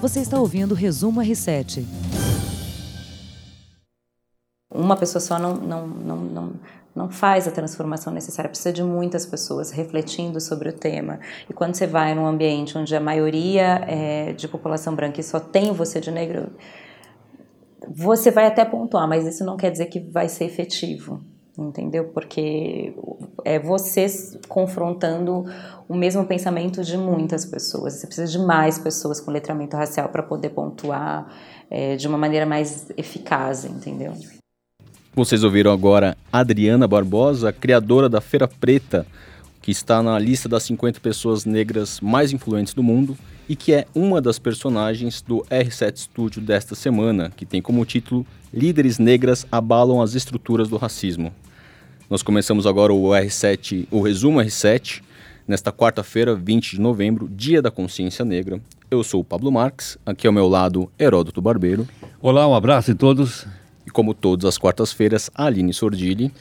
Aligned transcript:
Você 0.00 0.20
está 0.20 0.38
ouvindo 0.38 0.72
o 0.72 0.74
Resumo 0.76 1.20
R7. 1.20 1.84
Uma 4.72 4.96
pessoa 4.96 5.20
só 5.20 5.40
não, 5.40 5.56
não, 5.56 5.86
não, 5.88 6.16
não, 6.16 6.52
não 6.94 7.10
faz 7.10 7.48
a 7.48 7.50
transformação 7.50 8.12
necessária, 8.12 8.48
precisa 8.48 8.72
de 8.72 8.80
muitas 8.80 9.26
pessoas 9.26 9.72
refletindo 9.72 10.40
sobre 10.40 10.68
o 10.68 10.72
tema. 10.72 11.18
E 11.50 11.52
quando 11.52 11.74
você 11.74 11.84
vai 11.84 12.14
num 12.14 12.26
ambiente 12.26 12.78
onde 12.78 12.94
a 12.94 13.00
maioria 13.00 13.84
é 13.88 14.32
de 14.34 14.46
população 14.46 14.94
branca 14.94 15.20
e 15.20 15.24
só 15.24 15.40
tem 15.40 15.72
você 15.72 16.00
de 16.00 16.12
negro, 16.12 16.52
você 17.88 18.30
vai 18.30 18.46
até 18.46 18.64
pontuar, 18.64 19.08
mas 19.08 19.26
isso 19.26 19.44
não 19.44 19.56
quer 19.56 19.72
dizer 19.72 19.86
que 19.86 19.98
vai 19.98 20.28
ser 20.28 20.44
efetivo 20.44 21.20
entendeu? 21.58 22.04
Porque 22.04 22.94
é 23.44 23.58
você 23.58 24.06
confrontando 24.48 25.44
o 25.88 25.96
mesmo 25.96 26.24
pensamento 26.24 26.84
de 26.84 26.96
muitas 26.96 27.44
pessoas. 27.44 27.94
Você 27.94 28.06
precisa 28.06 28.30
de 28.30 28.38
mais 28.38 28.78
pessoas 28.78 29.20
com 29.20 29.30
letramento 29.30 29.76
racial 29.76 30.08
para 30.08 30.22
poder 30.22 30.50
pontuar 30.50 31.26
é, 31.68 31.96
de 31.96 32.06
uma 32.06 32.16
maneira 32.16 32.46
mais 32.46 32.86
eficaz, 32.96 33.64
entendeu? 33.64 34.12
Vocês 35.14 35.42
ouviram 35.42 35.72
agora 35.72 36.16
Adriana 36.32 36.86
Barbosa, 36.86 37.52
criadora 37.52 38.08
da 38.08 38.20
Feira 38.20 38.46
Preta, 38.46 39.04
que 39.60 39.72
está 39.72 40.00
na 40.02 40.16
lista 40.18 40.48
das 40.48 40.62
50 40.62 41.00
pessoas 41.00 41.44
negras 41.44 42.00
mais 42.00 42.32
influentes 42.32 42.72
do 42.72 42.82
mundo 42.82 43.18
e 43.48 43.56
que 43.56 43.72
é 43.72 43.86
uma 43.94 44.20
das 44.20 44.38
personagens 44.38 45.20
do 45.20 45.44
R7 45.50 45.96
Studio 45.96 46.40
desta 46.40 46.74
semana, 46.74 47.32
que 47.34 47.44
tem 47.44 47.60
como 47.60 47.84
título 47.84 48.24
Líderes 48.52 48.98
Negras 48.98 49.46
abalam 49.50 50.00
as 50.00 50.14
estruturas 50.14 50.68
do 50.68 50.76
racismo. 50.76 51.32
Nós 52.10 52.22
começamos 52.22 52.66
agora 52.66 52.90
o 52.90 53.08
R7, 53.08 53.86
o 53.90 54.00
resumo 54.00 54.40
R7, 54.40 55.02
nesta 55.46 55.70
quarta-feira, 55.70 56.34
20 56.34 56.70
de 56.70 56.80
novembro, 56.80 57.28
Dia 57.28 57.60
da 57.60 57.70
Consciência 57.70 58.24
Negra. 58.24 58.62
Eu 58.90 59.04
sou 59.04 59.20
o 59.20 59.24
Pablo 59.24 59.52
Marques, 59.52 59.98
aqui 60.06 60.26
ao 60.26 60.32
meu 60.32 60.48
lado, 60.48 60.90
Heródoto 60.98 61.42
Barbeiro. 61.42 61.86
Olá, 62.18 62.48
um 62.48 62.54
abraço 62.54 62.92
a 62.92 62.94
todos. 62.94 63.46
E 63.86 63.90
como 63.90 64.14
todas 64.14 64.46
as 64.46 64.56
quartas-feiras, 64.56 65.30
Aline 65.34 65.74
Sordilli. 65.74 66.32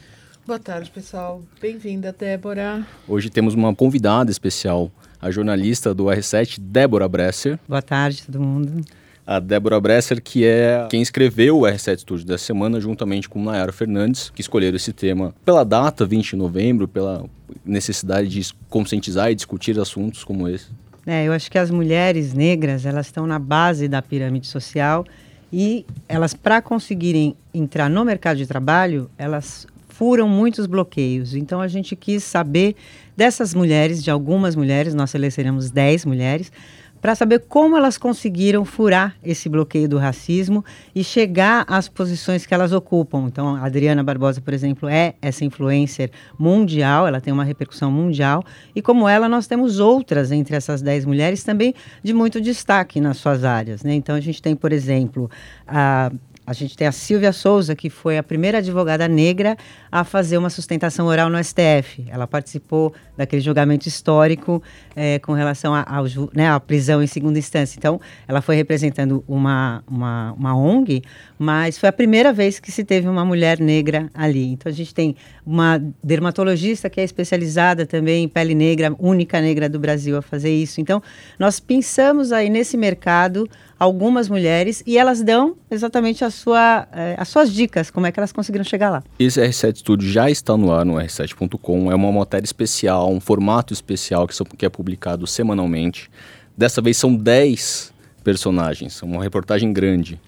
Boa 0.45 0.57
tarde, 0.57 0.89
pessoal. 0.89 1.41
Bem-vinda, 1.61 2.15
Débora. 2.17 2.87
Hoje 3.05 3.29
temos 3.29 3.53
uma 3.53 3.75
convidada 3.75 4.31
especial, 4.31 4.89
a 5.21 5.29
jornalista 5.29 5.93
do 5.93 6.05
R7, 6.05 6.61
Débora 6.61 7.09
Bresser. 7.09 7.59
Boa 7.67 7.81
tarde, 7.81 8.23
todo 8.23 8.39
mundo 8.39 8.85
a 9.27 9.41
Débora 9.41 9.77
Bresser, 9.81 10.21
que 10.23 10.45
é 10.45 10.87
quem 10.89 11.01
escreveu 11.01 11.59
o 11.59 11.61
R7 11.63 11.99
Studio 11.99 12.25
dessa 12.25 12.45
semana, 12.45 12.79
juntamente 12.79 13.27
com 13.27 13.43
Nayara 13.43 13.73
Fernandes, 13.73 14.31
que 14.33 14.39
escolheram 14.39 14.77
esse 14.77 14.93
tema 14.93 15.35
pela 15.43 15.65
data, 15.65 16.05
20 16.05 16.29
de 16.29 16.35
novembro, 16.37 16.87
pela 16.87 17.25
necessidade 17.65 18.29
de 18.29 18.53
conscientizar 18.69 19.29
e 19.29 19.35
discutir 19.35 19.77
assuntos 19.77 20.23
como 20.23 20.47
esse. 20.47 20.67
É, 21.05 21.25
eu 21.25 21.33
acho 21.33 21.51
que 21.51 21.57
as 21.57 21.69
mulheres 21.69 22.33
negras, 22.33 22.85
elas 22.85 23.07
estão 23.07 23.27
na 23.27 23.37
base 23.37 23.89
da 23.89 24.01
pirâmide 24.01 24.47
social 24.47 25.05
e 25.51 25.85
elas, 26.07 26.33
para 26.33 26.61
conseguirem 26.61 27.35
entrar 27.53 27.89
no 27.89 28.05
mercado 28.05 28.37
de 28.37 28.47
trabalho, 28.47 29.09
elas 29.17 29.67
furam 29.89 30.29
muitos 30.29 30.67
bloqueios. 30.67 31.33
Então, 31.33 31.59
a 31.59 31.67
gente 31.67 31.95
quis 31.95 32.23
saber 32.23 32.75
dessas 33.15 33.53
mulheres, 33.53 34.03
de 34.03 34.11
algumas 34.11 34.55
mulheres, 34.55 34.93
nós 34.93 35.09
selecionamos 35.09 35.71
10 35.71 36.05
mulheres, 36.05 36.51
para 37.01 37.15
saber 37.15 37.39
como 37.47 37.77
elas 37.77 37.97
conseguiram 37.97 38.65
furar 38.65 39.15
esse 39.23 39.47
bloqueio 39.49 39.87
do 39.87 39.97
racismo 39.97 40.63
e 40.95 41.03
chegar 41.03 41.65
às 41.67 41.87
posições 41.87 42.45
que 42.45 42.53
elas 42.53 42.71
ocupam. 42.71 43.25
Então, 43.27 43.55
a 43.55 43.65
Adriana 43.65 44.03
Barbosa, 44.03 44.41
por 44.41 44.53
exemplo, 44.53 44.89
é 44.89 45.15
essa 45.21 45.45
influencer 45.45 46.11
mundial, 46.37 47.07
ela 47.07 47.21
tem 47.21 47.33
uma 47.33 47.43
repercussão 47.43 47.91
mundial, 47.91 48.43
e 48.75 48.81
como 48.81 49.07
ela, 49.07 49.29
nós 49.29 49.47
temos 49.47 49.79
outras 49.79 50.31
entre 50.31 50.55
essas 50.55 50.81
dez 50.81 51.05
mulheres 51.05 51.43
também 51.43 51.73
de 52.03 52.13
muito 52.13 52.41
destaque 52.41 52.99
nas 52.99 53.17
suas 53.17 53.43
áreas. 53.43 53.83
Né? 53.83 53.93
Então, 53.93 54.15
a 54.15 54.21
gente 54.21 54.41
tem, 54.41 54.55
por 54.55 54.71
exemplo, 54.71 55.29
a 55.67 56.11
a 56.47 56.53
gente 56.53 56.77
tem 56.77 56.87
a 56.87 56.93
Silvia 56.93 57.33
Souza, 57.33 57.75
que 57.75 57.89
foi 57.89 58.17
a 58.17 58.23
primeira 58.23 58.59
advogada 58.59 59.05
negra 59.05 59.57
a 59.91 60.05
fazer 60.05 60.37
uma 60.37 60.49
sustentação 60.49 61.05
oral 61.05 61.29
no 61.29 61.37
STF. 61.43 62.05
Ela 62.07 62.25
participou 62.25 62.93
daquele 63.17 63.41
julgamento 63.41 63.85
histórico 63.85 64.63
é, 64.95 65.19
com 65.19 65.33
relação 65.33 65.75
à 65.75 65.85
né, 66.33 66.57
prisão 66.59 67.03
em 67.03 67.07
segunda 67.07 67.37
instância. 67.37 67.77
Então, 67.77 67.99
ela 68.25 68.39
foi 68.39 68.55
representando 68.55 69.25
uma, 69.27 69.83
uma, 69.85 70.31
uma 70.37 70.55
ONG, 70.55 71.03
mas 71.37 71.77
foi 71.77 71.89
a 71.89 71.91
primeira 71.91 72.31
vez 72.31 72.61
que 72.61 72.71
se 72.71 72.85
teve 72.85 73.09
uma 73.09 73.25
mulher 73.25 73.59
negra 73.59 74.09
ali. 74.13 74.53
Então, 74.53 74.71
a 74.71 74.73
gente 74.73 74.95
tem 74.95 75.17
uma 75.45 75.83
dermatologista 76.01 76.89
que 76.89 77.01
é 77.01 77.03
especializada 77.03 77.85
também 77.85 78.23
em 78.23 78.27
pele 78.29 78.55
negra, 78.55 78.95
única 78.97 79.41
negra 79.41 79.67
do 79.67 79.79
Brasil 79.79 80.15
a 80.15 80.21
fazer 80.21 80.55
isso. 80.55 80.79
Então, 80.79 81.03
nós 81.37 81.59
pensamos 81.59 82.31
aí 82.31 82.49
nesse 82.49 82.77
mercado 82.77 83.49
algumas 83.79 84.27
mulheres 84.27 84.83
e 84.85 84.97
elas 84.97 85.21
dão 85.21 85.55
exatamente 85.69 86.23
a 86.23 86.29
sua, 86.29 86.87
eh, 86.91 87.15
as 87.17 87.27
suas 87.27 87.53
dicas, 87.53 87.91
como 87.91 88.07
é 88.07 88.11
que 88.11 88.19
elas 88.19 88.31
conseguiram 88.31 88.63
chegar 88.63 88.89
lá. 88.89 89.03
Esse 89.19 89.41
R7 89.41 89.77
Studio 89.77 90.09
já 90.09 90.29
está 90.29 90.57
no 90.57 90.71
ar 90.71 90.85
no 90.85 90.95
r7.com, 90.95 91.91
é 91.91 91.95
uma 91.95 92.11
matéria 92.11 92.45
especial, 92.45 93.11
um 93.11 93.19
formato 93.19 93.73
especial 93.73 94.27
que, 94.27 94.35
que 94.57 94.65
é 94.65 94.69
publicado 94.69 95.27
semanalmente. 95.27 96.09
Dessa 96.57 96.81
vez 96.81 96.97
são 96.97 97.15
10 97.15 97.93
personagens, 98.23 99.01
uma 99.01 99.21
reportagem 99.21 99.71
grande. 99.71 100.19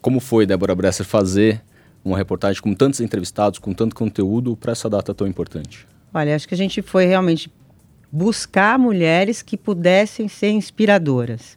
Como 0.00 0.20
foi, 0.20 0.44
Débora 0.44 0.74
Bresser, 0.74 1.06
fazer 1.06 1.62
uma 2.04 2.16
reportagem 2.16 2.62
com 2.62 2.74
tantos 2.74 3.00
entrevistados, 3.00 3.58
com 3.58 3.72
tanto 3.72 3.94
conteúdo 3.94 4.56
para 4.56 4.72
essa 4.72 4.88
data 4.88 5.12
tão 5.14 5.26
importante? 5.26 5.86
Olha, 6.14 6.34
acho 6.34 6.46
que 6.46 6.54
a 6.54 6.56
gente 6.56 6.80
foi 6.82 7.04
realmente 7.04 7.50
buscar 8.10 8.78
mulheres 8.78 9.42
que 9.42 9.56
pudessem 9.56 10.28
ser 10.28 10.50
inspiradoras. 10.50 11.56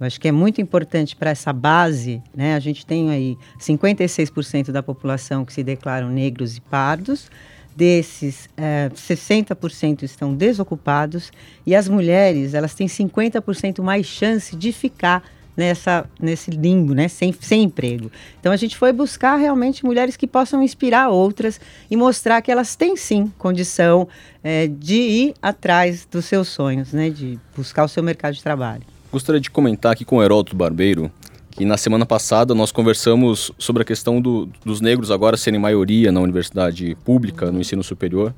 Eu 0.00 0.06
acho 0.06 0.20
que 0.20 0.28
é 0.28 0.32
muito 0.32 0.60
importante 0.60 1.16
para 1.16 1.30
essa 1.30 1.52
base, 1.52 2.22
né? 2.34 2.54
A 2.54 2.60
gente 2.60 2.86
tem 2.86 3.10
aí 3.10 3.36
56% 3.58 4.70
da 4.70 4.82
população 4.82 5.44
que 5.44 5.52
se 5.52 5.62
declaram 5.62 6.08
negros 6.08 6.56
e 6.56 6.60
pardos. 6.60 7.30
Desses, 7.74 8.48
é, 8.56 8.90
60% 8.92 10.02
estão 10.02 10.34
desocupados 10.34 11.30
e 11.64 11.76
as 11.76 11.88
mulheres, 11.88 12.52
elas 12.52 12.74
têm 12.74 12.88
50% 12.88 13.80
mais 13.82 14.04
chance 14.04 14.56
de 14.56 14.72
ficar 14.72 15.22
nessa, 15.56 16.08
nesse 16.20 16.50
limbo, 16.50 16.92
né? 16.92 17.06
sem, 17.06 17.32
sem 17.40 17.62
emprego. 17.62 18.10
Então 18.40 18.50
a 18.50 18.56
gente 18.56 18.76
foi 18.76 18.92
buscar 18.92 19.36
realmente 19.36 19.84
mulheres 19.84 20.16
que 20.16 20.26
possam 20.26 20.60
inspirar 20.60 21.08
outras 21.08 21.60
e 21.88 21.96
mostrar 21.96 22.42
que 22.42 22.50
elas 22.50 22.74
têm 22.74 22.96
sim 22.96 23.32
condição 23.38 24.08
é, 24.42 24.66
de 24.66 24.94
ir 24.94 25.34
atrás 25.40 26.04
dos 26.04 26.24
seus 26.24 26.48
sonhos, 26.48 26.92
né? 26.92 27.10
de 27.10 27.38
buscar 27.56 27.84
o 27.84 27.88
seu 27.88 28.02
mercado 28.02 28.34
de 28.34 28.42
trabalho. 28.42 28.97
Gostaria 29.10 29.40
de 29.40 29.50
comentar 29.50 29.92
aqui 29.92 30.04
com 30.04 30.16
o 30.16 30.22
Heródoto 30.22 30.54
Barbeiro 30.54 31.10
que 31.50 31.64
na 31.64 31.78
semana 31.78 32.04
passada 32.04 32.54
nós 32.54 32.70
conversamos 32.70 33.50
sobre 33.58 33.82
a 33.82 33.84
questão 33.84 34.20
do, 34.20 34.46
dos 34.64 34.82
negros 34.82 35.10
agora 35.10 35.34
serem 35.36 35.58
maioria 35.58 36.12
na 36.12 36.20
universidade 36.20 36.94
pública, 37.04 37.50
no 37.50 37.58
ensino 37.58 37.82
superior, 37.82 38.34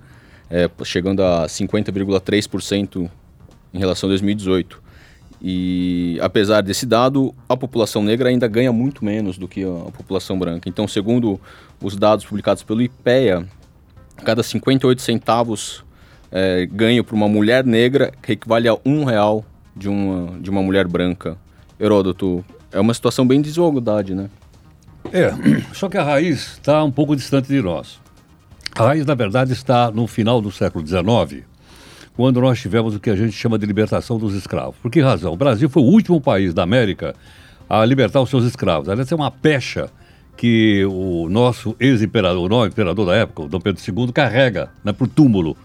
é, 0.49 0.71
chegando 0.85 1.23
a 1.23 1.47
50,3% 1.47 3.11
em 3.75 3.79
relação 3.79 4.09
a 4.09 4.13
2018. 4.13 4.81
E 5.43 6.19
apesar 6.23 6.63
desse 6.63 6.87
dado, 6.87 7.35
a 7.49 7.57
população 7.57 8.03
negra 8.03 8.29
ainda 8.29 8.47
ganha 8.47 8.73
muito 8.73 9.05
menos 9.05 9.37
do 9.37 9.49
que 9.49 9.65
a, 9.65 9.91
população 9.91 10.39
branca. 10.39 10.69
Então, 10.69 10.87
segundo 10.87 11.41
os 11.83 11.97
dados 11.97 12.25
publicados 12.25 12.63
pelo 12.63 12.81
IPEA, 12.81 13.45
cada 14.25 14.43
58 14.43 15.03
centavos 15.03 15.85
é, 16.31 16.65
ganho 16.65 17.03
para 17.03 17.17
uma 17.17 17.29
mulher 17.29 17.67
negra 17.67 18.13
equivale 18.27 18.69
a 18.69 18.79
um 18.85 19.05
real 19.05 19.45
de 19.75 19.89
uma, 19.89 20.39
de 20.41 20.51
uma 20.51 20.63
mulher 20.63 20.87
branca. 20.87 21.37
Heródoto, 21.79 22.45
é 22.73 22.81
uma 22.81 22.95
situação 22.95 23.27
bem 23.27 23.41
de 23.41 23.49
desigualdade, 23.49 24.15
né? 24.15 24.29
É, 25.13 25.33
só 25.73 25.89
que 25.89 25.97
a 25.97 26.03
raiz 26.03 26.53
está 26.53 26.85
um 26.85 26.91
pouco 26.91 27.17
distante 27.17 27.49
de 27.49 27.61
nós. 27.63 27.99
A 28.75 28.85
raiz, 28.85 29.05
na 29.05 29.15
verdade, 29.15 29.53
está 29.53 29.91
no 29.91 30.07
final 30.07 30.41
do 30.41 30.53
século 30.53 30.87
XIX, 30.87 31.45
quando 32.17 32.41
nós 32.41 32.61
tivemos 32.61 32.95
o 32.95 33.01
que 33.01 33.11
a 33.11 33.17
gente 33.17 33.33
chama 33.33 33.59
de 33.59 33.67
libertação 33.67 34.19
dos 34.19 34.35
escravos. 34.35 34.77
Por 34.81 34.91
que 34.91 35.01
razão? 35.01 35.33
O 35.33 35.37
Brasil 35.37 35.69
foi 35.69 35.83
o 35.83 35.87
último 35.87 36.21
país 36.21 36.55
da 36.55 36.63
América 36.63 37.15
a 37.69 37.85
libertar 37.85 38.21
os 38.21 38.31
seus 38.31 38.45
escravos. 38.45 38.89
Aliás, 38.89 39.11
é 39.11 39.15
uma 39.15 39.31
pecha 39.31 39.91
que 40.37 40.85
o 40.87 41.29
nosso 41.29 41.77
ex-imperador, 41.79 42.45
o 42.45 42.49
novo 42.49 42.67
imperador 42.67 43.07
da 43.07 43.15
época, 43.15 43.43
o 43.43 43.49
Dom 43.49 43.61
Pedro 43.61 43.83
II, 43.87 44.13
carrega 44.13 44.71
né, 44.83 44.93
para 44.93 45.05
o 45.05 45.09
túmulo 45.09 45.57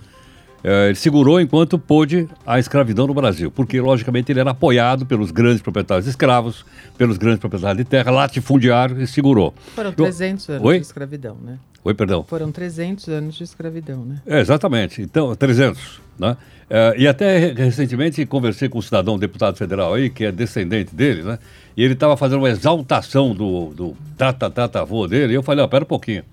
é, 0.68 0.88
ele 0.88 0.96
segurou 0.96 1.40
enquanto 1.40 1.78
pôde 1.78 2.28
a 2.44 2.58
escravidão 2.58 3.06
no 3.06 3.14
Brasil, 3.14 3.52
porque, 3.52 3.80
logicamente, 3.80 4.32
ele 4.32 4.40
era 4.40 4.50
apoiado 4.50 5.06
pelos 5.06 5.30
grandes 5.30 5.62
proprietários 5.62 6.06
de 6.06 6.10
escravos, 6.10 6.66
pelos 6.98 7.18
grandes 7.18 7.40
proprietários 7.40 7.78
de 7.78 7.84
terra, 7.88 8.10
latifundiário 8.10 9.00
e 9.00 9.06
segurou. 9.06 9.54
Foram 9.76 9.92
300 9.92 10.50
anos 10.50 10.66
Oi? 10.66 10.80
de 10.80 10.86
escravidão, 10.86 11.38
né? 11.40 11.60
Oi, 11.84 11.94
perdão. 11.94 12.24
Foram 12.24 12.52
300 12.52 13.10
anos 13.10 13.36
de 13.36 13.44
escravidão, 13.44 14.04
né? 14.04 14.20
É, 14.26 14.40
exatamente. 14.40 15.04
Então, 15.04 15.36
300, 15.36 16.02
né? 16.18 16.36
É, 16.68 16.96
e 16.98 17.08
até 17.08 17.54
recentemente 17.54 18.26
conversei 18.26 18.68
com 18.68 18.80
um 18.80 18.82
cidadão, 18.82 19.14
um 19.14 19.20
deputado 19.20 19.56
federal 19.58 19.94
aí, 19.94 20.10
que 20.10 20.26
é 20.26 20.32
descendente 20.32 20.96
dele, 20.96 21.22
né? 21.22 21.38
E 21.78 21.84
ele 21.84 21.94
estava 21.94 22.18
fazendo 22.18 22.40
uma 22.40 22.50
exaltação 22.50 23.36
do, 23.36 23.68
do 23.68 23.96
tata-tata-avô 24.18 25.08
dele, 25.08 25.34
e 25.34 25.36
eu 25.36 25.44
falei, 25.44 25.62
ó, 25.62 25.68
oh, 25.68 25.70
pera 25.70 25.84
um 25.84 25.88
pouquinho. 25.88 26.24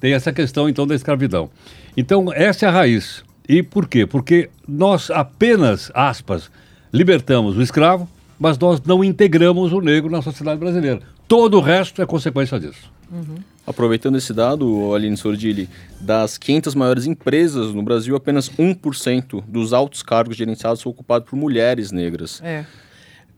Tem 0.00 0.12
essa 0.12 0.32
questão, 0.32 0.68
então, 0.68 0.88
da 0.88 0.96
escravidão. 0.96 1.48
Então, 1.96 2.32
essa 2.32 2.66
é 2.66 2.68
a 2.68 2.72
raiz. 2.72 3.24
E 3.48 3.62
por 3.62 3.88
quê? 3.88 4.06
Porque 4.06 4.50
nós 4.66 5.10
apenas, 5.10 5.90
aspas, 5.94 6.50
libertamos 6.92 7.56
o 7.56 7.62
escravo, 7.62 8.08
mas 8.38 8.58
nós 8.58 8.82
não 8.82 9.02
integramos 9.02 9.72
o 9.72 9.80
negro 9.80 10.10
na 10.10 10.22
sociedade 10.22 10.58
brasileira. 10.58 11.00
Todo 11.28 11.58
o 11.58 11.60
resto 11.60 12.02
é 12.02 12.06
consequência 12.06 12.58
disso. 12.58 12.90
Uhum. 13.10 13.36
Aproveitando 13.66 14.16
esse 14.16 14.32
dado, 14.32 14.94
Aline 14.94 15.16
Sordilli, 15.16 15.68
das 16.00 16.38
500 16.38 16.74
maiores 16.74 17.06
empresas 17.06 17.72
no 17.74 17.82
Brasil, 17.82 18.14
apenas 18.14 18.48
1% 18.48 19.42
dos 19.46 19.72
altos 19.72 20.02
cargos 20.02 20.36
gerenciados 20.36 20.80
são 20.80 20.90
ocupados 20.90 21.28
por 21.28 21.36
mulheres 21.36 21.90
negras. 21.90 22.40
É. 22.44 22.64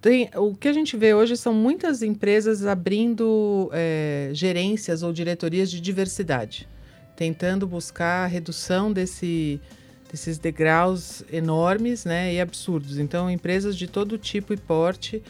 Tem, 0.00 0.30
o 0.36 0.54
que 0.54 0.68
a 0.68 0.72
gente 0.72 0.96
vê 0.96 1.12
hoje 1.14 1.36
são 1.36 1.52
muitas 1.52 2.02
empresas 2.02 2.64
abrindo 2.66 3.70
é, 3.72 4.30
gerências 4.32 5.02
ou 5.02 5.12
diretorias 5.12 5.70
de 5.70 5.80
diversidade, 5.80 6.68
tentando 7.16 7.66
buscar 7.66 8.24
a 8.24 8.26
redução 8.26 8.92
desse, 8.92 9.60
desses 10.10 10.38
degraus 10.38 11.22
enormes 11.30 12.04
né, 12.04 12.34
e 12.34 12.40
absurdos. 12.40 12.98
Então, 12.98 13.30
empresas 13.30 13.76
de 13.76 13.86
todo 13.86 14.16
tipo 14.18 14.52
e 14.52 14.56
porte 14.56 15.22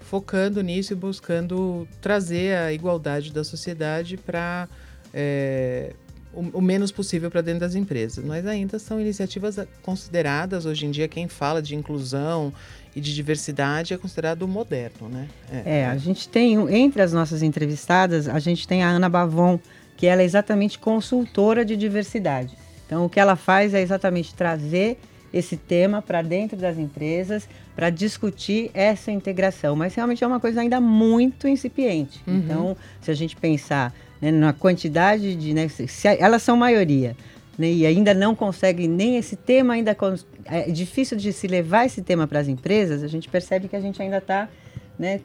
focando 0.00 0.60
nisso 0.60 0.92
e 0.92 0.96
buscando 0.96 1.86
trazer 2.00 2.56
a 2.56 2.72
igualdade 2.72 3.32
da 3.32 3.44
sociedade 3.44 4.16
para 4.16 4.68
é, 5.14 5.92
o, 6.32 6.58
o, 6.58 6.60
menos 6.60 6.90
possível 6.90 7.30
para 7.30 7.40
dentro 7.40 7.60
das 7.60 7.74
empresas. 7.74 8.24
Mas 8.24 8.46
ainda 8.46 8.78
são 8.78 9.00
iniciativas 9.00 9.56
consideradas, 9.82 10.66
hoje 10.66 10.86
em 10.86 10.90
dia, 10.90 11.06
quem 11.06 11.28
fala 11.28 11.62
de 11.62 11.76
inclusão 11.76 12.52
e 12.94 13.00
de 13.00 13.14
diversidade 13.14 13.94
é 13.94 13.98
considerado 13.98 14.46
moderno, 14.48 15.08
né? 15.08 15.28
É, 15.48 15.80
é 15.80 15.86
a 15.86 15.96
gente 15.96 16.28
tem, 16.28 16.54
entre 16.74 17.02
as 17.02 17.12
nossas 17.12 17.42
entrevistadas, 17.42 18.28
a 18.28 18.38
gente 18.38 18.66
tem 18.66 18.82
a 18.82 18.88
Ana 18.88 19.08
Bavon, 19.08 19.60
que 19.96 20.06
ela 20.06 20.22
é 20.22 20.24
exatamente 20.24 20.78
consultora 20.78 21.64
de 21.64 21.76
diversidade. 21.76 22.56
Então, 22.90 23.04
o 23.04 23.08
que 23.08 23.20
ela 23.20 23.36
faz 23.36 23.72
é 23.72 23.80
exatamente 23.80 24.34
trazer 24.34 24.98
esse 25.32 25.56
tema 25.56 26.02
para 26.02 26.22
dentro 26.22 26.56
das 26.56 26.76
empresas 26.76 27.48
para 27.76 27.88
discutir 27.88 28.68
essa 28.74 29.12
integração. 29.12 29.76
Mas 29.76 29.94
realmente 29.94 30.24
é 30.24 30.26
uma 30.26 30.40
coisa 30.40 30.60
ainda 30.60 30.80
muito 30.80 31.46
incipiente. 31.46 32.20
Uhum. 32.26 32.36
Então, 32.38 32.76
se 33.00 33.08
a 33.08 33.14
gente 33.14 33.36
pensar 33.36 33.94
né, 34.20 34.32
na 34.32 34.52
quantidade 34.52 35.36
de. 35.36 35.54
Né, 35.54 35.68
se, 35.68 35.86
se 35.86 36.08
elas 36.08 36.42
são 36.42 36.56
maioria. 36.56 37.16
Né, 37.56 37.70
e 37.70 37.86
ainda 37.86 38.12
não 38.12 38.34
consegue 38.34 38.88
nem 38.88 39.16
esse 39.16 39.36
tema 39.36 39.74
ainda 39.74 39.96
é 40.46 40.68
difícil 40.72 41.16
de 41.16 41.32
se 41.32 41.46
levar 41.46 41.86
esse 41.86 42.02
tema 42.02 42.26
para 42.26 42.38
as 42.38 42.48
empresas 42.48 43.02
a 43.02 43.08
gente 43.08 43.28
percebe 43.28 43.68
que 43.68 43.76
a 43.76 43.80
gente 43.80 44.00
ainda 44.00 44.16
está 44.16 44.48
né, 44.98 45.20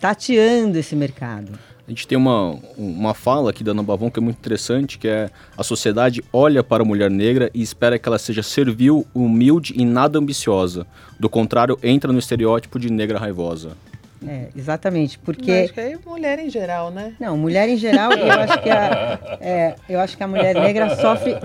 tateando 0.00 0.78
esse 0.78 0.96
mercado 0.96 1.56
a 1.86 1.90
gente 1.90 2.06
tem 2.08 2.18
uma, 2.18 2.58
uma 2.76 3.14
fala 3.14 3.50
aqui 3.50 3.62
da 3.62 3.70
Ana 3.70 3.82
Bavon 3.82 4.10
que 4.10 4.18
é 4.18 4.22
muito 4.22 4.38
interessante, 4.38 4.98
que 4.98 5.06
é 5.06 5.30
a 5.56 5.62
sociedade 5.62 6.22
olha 6.32 6.62
para 6.62 6.82
a 6.82 6.86
mulher 6.86 7.08
negra 7.08 7.48
e 7.54 7.62
espera 7.62 7.96
que 7.96 8.08
ela 8.08 8.18
seja 8.18 8.42
servil, 8.42 9.06
humilde 9.14 9.72
e 9.76 9.84
nada 9.84 10.18
ambiciosa. 10.18 10.84
Do 11.18 11.28
contrário, 11.28 11.78
entra 11.82 12.12
no 12.12 12.18
estereótipo 12.18 12.80
de 12.80 12.90
negra 12.90 13.18
raivosa. 13.18 13.76
É, 14.26 14.48
exatamente, 14.56 15.18
porque... 15.18 15.52
acho 15.52 15.74
que 15.74 15.80
é 15.80 15.98
mulher 16.04 16.38
em 16.38 16.48
geral, 16.48 16.90
né? 16.90 17.14
Não, 17.20 17.36
mulher 17.36 17.68
em 17.68 17.76
geral, 17.76 18.12
eu 18.12 18.32
acho 18.32 18.62
que 18.62 18.70
a, 18.70 19.38
é, 19.40 19.74
eu 19.88 20.00
acho 20.00 20.16
que 20.16 20.22
a 20.22 20.28
mulher 20.28 20.54
negra 20.54 20.96
sofre 20.96 21.36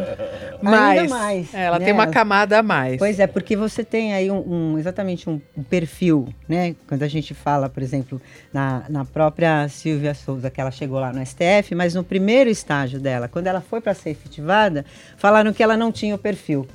mais. 0.62 1.00
ainda 1.00 1.14
mais. 1.14 1.54
É, 1.54 1.64
ela 1.64 1.80
né? 1.80 1.86
tem 1.86 1.94
uma 1.94 2.08
camada 2.08 2.60
a 2.60 2.64
mais. 2.64 2.98
Pois 2.98 3.20
é, 3.20 3.28
porque 3.28 3.56
você 3.56 3.84
tem 3.84 4.14
aí 4.14 4.32
um, 4.32 4.74
um 4.74 4.78
exatamente 4.80 5.30
um, 5.30 5.42
um, 5.58 5.64
perfil, 5.64 6.30
né? 6.48 6.76
Quando 6.88 7.04
a 7.04 7.08
gente 7.08 7.34
fala, 7.34 7.68
por 7.68 7.84
exemplo, 7.84 8.22
na, 8.54 8.84
na 8.88 9.04
própria 9.04 9.68
Silvia 9.68 10.14
Souza, 10.14 10.50
que 10.50 10.62
ela 10.62 10.72
chegou 10.72 11.00
lá 11.00 11.12
no 11.12 11.26
STF, 11.26 11.76
mas 11.76 11.94
no 11.94 12.04
primeiro 12.04 12.50
estágio 12.50 13.00
dela, 13.00 13.28
quando 13.28 13.48
ela 13.48 13.60
foi 13.62 13.82
para 13.82 13.94
ser 13.94 14.12
efetivada, 14.12 14.86
falaram 15.18 15.52
que 15.52 15.62
ela 15.62 15.76
não 15.76 15.92
tinha 15.92 16.16
o 16.16 16.18
perfil. 16.18 16.68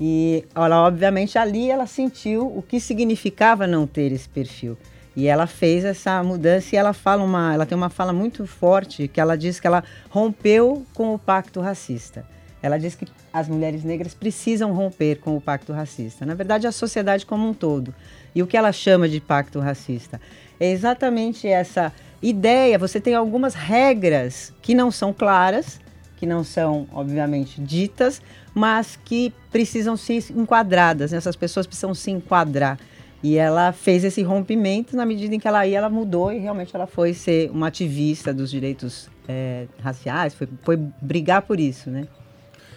E 0.00 0.44
ela, 0.54 0.86
obviamente, 0.86 1.36
ali 1.38 1.70
ela 1.70 1.86
sentiu 1.86 2.46
o 2.46 2.62
que 2.62 2.80
significava 2.80 3.66
não 3.66 3.86
ter 3.86 4.10
esse 4.12 4.28
perfil. 4.28 4.78
E 5.16 5.26
ela 5.26 5.46
fez 5.46 5.84
essa 5.84 6.22
mudança 6.22 6.74
e 6.74 6.78
ela 6.78 6.92
fala 6.92 7.22
uma, 7.22 7.52
ela 7.52 7.66
tem 7.66 7.76
uma 7.76 7.90
fala 7.90 8.12
muito 8.12 8.46
forte 8.46 9.08
que 9.08 9.20
ela 9.20 9.36
diz 9.36 9.58
que 9.58 9.66
ela 9.66 9.82
rompeu 10.08 10.86
com 10.94 11.14
o 11.14 11.18
pacto 11.18 11.60
racista. 11.60 12.24
Ela 12.62 12.78
diz 12.78 12.94
que 12.94 13.06
as 13.32 13.48
mulheres 13.48 13.82
negras 13.84 14.14
precisam 14.14 14.72
romper 14.72 15.16
com 15.16 15.36
o 15.36 15.40
pacto 15.40 15.72
racista. 15.72 16.26
Na 16.26 16.34
verdade, 16.34 16.66
a 16.66 16.72
sociedade 16.72 17.24
como 17.24 17.48
um 17.48 17.54
todo. 17.54 17.94
E 18.34 18.42
o 18.42 18.46
que 18.46 18.56
ela 18.56 18.70
chama 18.70 19.08
de 19.08 19.20
pacto 19.20 19.58
racista 19.58 20.20
é 20.58 20.70
exatamente 20.70 21.48
essa 21.48 21.92
ideia. 22.22 22.78
Você 22.78 23.00
tem 23.00 23.14
algumas 23.14 23.54
regras 23.54 24.52
que 24.60 24.74
não 24.74 24.90
são 24.90 25.12
claras, 25.12 25.80
que 26.16 26.26
não 26.26 26.44
são, 26.44 26.86
obviamente, 26.92 27.60
ditas, 27.60 28.20
mas 28.54 28.98
que 29.04 29.32
precisam 29.50 29.96
ser 29.96 30.22
enquadradas. 30.30 31.12
Né? 31.12 31.18
Essas 31.18 31.36
pessoas 31.36 31.66
precisam 31.66 31.94
se 31.94 32.10
enquadrar. 32.10 32.78
E 33.22 33.36
ela 33.36 33.72
fez 33.72 34.02
esse 34.02 34.22
rompimento 34.22 34.96
na 34.96 35.04
medida 35.04 35.34
em 35.34 35.38
que 35.38 35.46
ela 35.46 35.66
ia, 35.66 35.78
ela 35.78 35.90
mudou 35.90 36.32
e 36.32 36.38
realmente 36.38 36.74
ela 36.74 36.86
foi 36.86 37.12
ser 37.12 37.50
uma 37.50 37.66
ativista 37.66 38.32
dos 38.32 38.50
direitos 38.50 39.08
é, 39.28 39.66
raciais, 39.82 40.34
foi, 40.34 40.48
foi 40.62 40.76
brigar 41.00 41.42
por 41.42 41.60
isso, 41.60 41.90
né? 41.90 42.08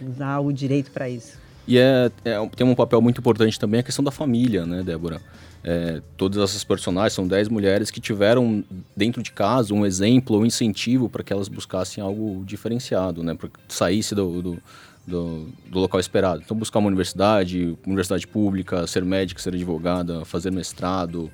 Usar 0.02 0.40
o 0.40 0.52
direito 0.52 0.92
para 0.92 1.10
isso. 1.10 1.38
E 1.68 1.78
é, 1.78 2.12
é, 2.26 2.50
tem 2.56 2.68
um 2.68 2.76
papel 2.76 3.02
muito 3.02 3.20
importante 3.20 3.58
também 3.58 3.80
a 3.80 3.84
questão 3.84 4.04
da 4.04 4.12
família, 4.12 4.66
né, 4.66 4.84
Débora? 4.84 5.22
É, 5.64 6.02
todas 6.18 6.44
essas 6.44 6.62
personagens 6.62 7.14
são 7.14 7.26
10 7.26 7.48
mulheres 7.48 7.90
que 7.90 8.02
tiveram 8.02 8.66
dentro 8.96 9.24
de 9.24 9.32
casa 9.32 9.74
um 9.74 9.86
exemplo, 9.86 10.38
um 10.38 10.46
incentivo 10.46 11.08
para 11.08 11.24
que 11.24 11.32
elas 11.32 11.48
buscassem 11.48 12.04
algo 12.04 12.44
diferenciado, 12.46 13.24
né? 13.24 13.34
Para 13.34 13.48
que 13.48 13.60
saísse 13.70 14.14
do, 14.14 14.42
do 14.42 14.64
do, 15.06 15.48
do, 15.68 15.80
local 15.80 16.00
esperado. 16.00 16.42
Então, 16.44 16.56
buscar 16.56 16.80
uma 16.80 16.88
universidade, 16.88 17.78
universidade 17.86 18.26
pública, 18.26 18.88
ser 18.88 19.04
médica, 19.04 19.42
ser 19.42 19.54
advogada, 19.54 20.24
fazer 20.26 20.52
mestrado. 20.52 21.32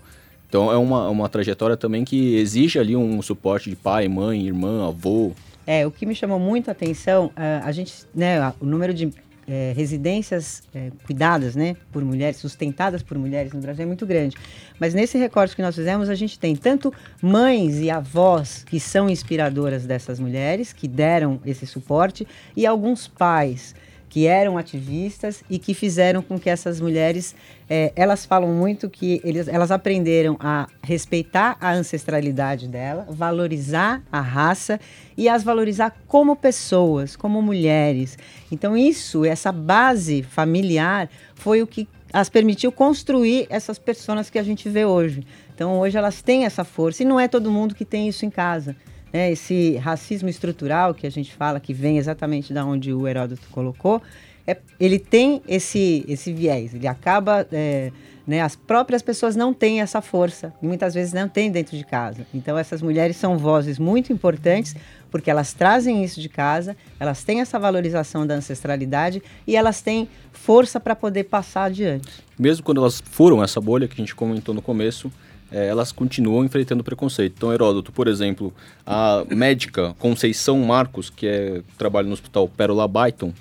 Então, 0.48 0.72
é 0.72 0.78
uma, 0.78 1.08
uma 1.10 1.30
trajetória 1.30 1.78
também 1.78 2.04
que 2.04 2.36
exige 2.36 2.80
ali 2.80 2.96
um 2.96 3.22
suporte 3.22 3.70
de 3.70 3.76
pai, 3.76 4.08
mãe, 4.08 4.48
irmã, 4.48 4.88
avô. 4.88 5.32
É, 5.68 5.86
o 5.86 5.92
que 5.92 6.06
me 6.06 6.16
chamou 6.16 6.40
muito 6.40 6.70
a 6.70 6.72
atenção, 6.72 7.32
a, 7.36 7.68
a 7.68 7.72
gente, 7.72 7.94
né, 8.16 8.52
o 8.60 8.66
número 8.66 8.94
de 8.94 9.14
é, 9.50 9.74
residências 9.76 10.62
é, 10.76 10.92
cuidadas 11.06 11.56
né, 11.56 11.76
por 11.92 12.06
mulheres, 12.06 12.38
sustentadas 12.38 13.02
por 13.02 13.18
mulheres 13.18 13.52
no 13.52 13.60
Brasil 13.60 13.84
é 13.84 13.88
muito 13.88 14.06
grande. 14.06 14.38
Mas 14.80 14.94
nesse 14.94 15.18
recorte 15.18 15.56
que 15.56 15.62
nós 15.62 15.76
fizemos, 15.76 16.08
a 16.08 16.16
gente 16.16 16.38
tem 16.38 16.56
tanto 16.56 16.94
mães 17.22 17.80
e 17.80 17.90
avós 17.90 18.64
que 18.64 18.80
são 18.80 19.10
inspiradoras 19.10 19.86
dessas 19.86 20.20
mulheres, 20.20 20.72
que 20.72 20.88
deram 20.88 21.40
esse 21.44 21.66
suporte, 21.66 22.28
e 22.56 22.66
alguns 22.66 23.08
pais 23.08 23.74
que 24.10 24.26
eram 24.26 24.58
ativistas 24.58 25.44
e 25.48 25.60
que 25.60 25.74
fizeram 25.76 26.22
com 26.22 26.40
que 26.40 26.50
essas 26.50 26.82
mulheres, 26.82 27.36
é, 27.70 27.94
elas 27.96 28.26
falam 28.26 28.52
muito 28.52 28.90
que 28.90 29.22
eles, 29.24 29.48
elas 29.48 29.70
aprenderam 29.70 30.36
a 30.40 30.68
respeitar 30.82 31.56
a 31.62 31.72
ancestralidade 31.72 32.68
dela, 32.68 33.06
valorizar 33.08 34.02
a 34.12 34.20
raça 34.20 34.80
e 35.16 35.30
as 35.30 35.44
valorizar 35.44 35.96
como 36.08 36.36
pessoas, 36.36 37.16
como 37.16 37.40
mulheres. 37.42 38.18
Então 38.52 38.76
isso, 38.76 39.24
essa 39.24 39.52
base 39.52 40.24
familiar, 40.24 41.08
foi 41.36 41.62
o 41.62 41.68
que 41.68 41.88
as 42.12 42.28
permitiu 42.28 42.72
construir 42.72 43.46
essas 43.52 43.78
pessoas 43.78 44.32
que 44.32 44.40
a 44.40 44.44
gente 44.44 44.68
vê 44.68 44.84
hoje. 44.84 45.24
Então 45.54 45.80
hoje 45.80 45.96
elas 45.96 46.24
têm 46.24 46.46
essa 46.46 46.64
força 46.64 47.04
e 47.04 47.06
não 47.06 47.20
é 47.20 47.28
todo 47.28 47.52
mundo 47.52 47.76
que 47.76 47.86
tem 47.86 48.08
isso 48.08 48.26
em 48.26 48.30
casa 48.32 48.76
né, 49.12 49.32
esse 49.32 49.78
racismo 49.78 50.30
estrutural 50.30 50.94
que 50.94 51.08
a 51.08 51.10
gente 51.10 51.34
fala, 51.34 51.60
que 51.60 51.74
vem 51.74 51.98
exatamente 51.98 52.54
da 52.54 52.66
onde 52.66 52.94
o 52.94 53.08
Heródoto 53.08 53.48
colocou, 53.52 54.02
é, 54.46 54.58
ele 54.80 54.98
tem 54.98 55.42
esse, 55.48 56.04
esse 56.08 56.34
viés, 56.34 56.74
ele 56.74 56.88
acaba. 56.88 57.46
É, 57.52 57.92
né, 58.30 58.42
as 58.42 58.56
próprias 58.56 59.02
pessoas 59.02 59.36
não 59.36 59.56
têm 59.56 59.82
essa 59.82 60.04
força, 60.04 60.54
e 60.62 60.68
muitas 60.68 60.94
vezes 60.94 61.14
não 61.14 61.28
têm 61.28 61.50
dentro 61.50 61.76
de 61.76 61.84
casa. 61.84 62.28
Então, 62.32 62.56
essas 62.60 62.80
mulheres 62.80 63.18
são 63.18 63.40
vozes 63.40 63.80
muito 63.80 64.14
importantes, 64.14 64.76
porque 65.10 65.32
elas 65.32 65.52
trazem 65.52 66.04
isso 66.04 66.22
de 66.22 66.30
casa, 66.30 66.78
elas 67.00 67.24
têm 67.24 67.42
essa 67.42 67.58
valorização 67.58 68.28
da 68.28 68.36
ancestralidade 68.36 69.24
e 69.48 69.56
elas 69.56 69.82
têm 69.82 70.08
força 70.32 70.80
para 70.80 70.96
poder 70.96 71.24
passar 71.24 71.64
adiante. 71.64 72.24
Mesmo 72.38 72.64
quando 72.64 72.82
elas 72.82 73.02
furam 73.04 73.44
essa 73.44 73.60
bolha 73.60 73.88
que 73.88 73.96
a 73.96 73.98
gente 73.98 74.14
comentou 74.14 74.54
no 74.54 74.62
começo, 74.62 75.12
é, 75.52 75.68
elas 75.68 75.92
continuam 75.92 76.46
enfrentando 76.46 76.84
preconceito. 76.84 77.34
Então, 77.38 77.52
Heródoto, 77.52 77.92
por 77.92 78.08
exemplo, 78.08 78.54
a 78.86 79.24
médica 79.30 79.96
Conceição 80.00 80.60
Marcos, 80.60 81.10
que 81.10 81.28
é, 81.28 81.62
trabalha 81.78 82.08
no 82.08 82.14
hospital 82.14 82.48
Pérola 82.48 82.88
Byton, 82.88 83.34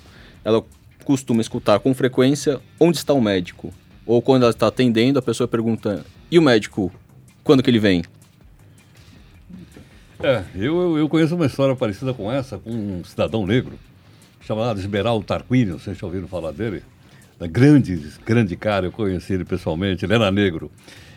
ela 0.43 0.63
costuma 1.03 1.41
escutar 1.41 1.79
com 1.79 1.93
frequência 1.93 2.59
onde 2.79 2.97
está 2.97 3.13
o 3.13 3.21
médico. 3.21 3.73
Ou 4.05 4.21
quando 4.21 4.43
ela 4.43 4.51
está 4.51 4.67
atendendo, 4.67 5.19
a 5.19 5.21
pessoa 5.21 5.47
pergunta, 5.47 6.05
e 6.31 6.39
o 6.39 6.41
médico, 6.41 6.91
quando 7.43 7.61
que 7.61 7.69
ele 7.69 7.79
vem? 7.79 8.03
É, 10.21 10.43
eu, 10.55 10.97
eu 10.97 11.07
conheço 11.07 11.35
uma 11.35 11.45
história 11.45 11.75
parecida 11.75 12.13
com 12.13 12.31
essa, 12.31 12.57
com 12.57 12.71
um 12.71 13.03
cidadão 13.03 13.45
negro, 13.45 13.79
chamado 14.41 14.79
Esmeraldo 14.79 15.25
Tarquínio, 15.25 15.79
vocês 15.79 15.97
já 15.97 16.05
ouviram 16.05 16.27
falar 16.27 16.51
dele? 16.51 16.83
Grande, 17.39 18.01
grande 18.25 18.57
cara, 18.57 18.87
eu 18.87 18.91
conheci 18.91 19.33
ele 19.33 19.45
pessoalmente, 19.45 20.03
ele 20.03 20.13
era 20.13 20.29
negro. 20.29 20.69